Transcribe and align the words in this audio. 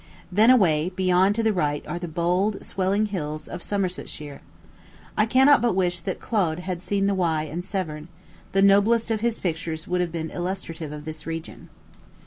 Then 0.31 0.49
away, 0.49 0.91
beyond 0.95 1.35
to 1.35 1.43
the 1.43 1.53
right 1.53 1.85
are 1.85 1.99
the 1.99 2.07
bold, 2.07 2.65
swelling 2.65 3.05
hills 3.05 3.47
of 3.47 3.61
Somersetshire. 3.61 4.41
I 5.15 5.27
cannot 5.27 5.61
but 5.61 5.75
wish 5.75 5.99
that 5.99 6.19
Claude 6.19 6.57
had 6.61 6.81
seen 6.81 7.05
the 7.05 7.13
Wye 7.13 7.43
and 7.43 7.63
Severn; 7.63 8.07
the 8.51 8.63
noblest 8.63 9.11
of 9.11 9.21
his 9.21 9.39
pictures 9.39 9.87
would 9.87 10.01
have 10.01 10.11
been 10.11 10.31
illustrative 10.31 10.91
of 10.91 11.05
this 11.05 11.27
region. 11.27 11.69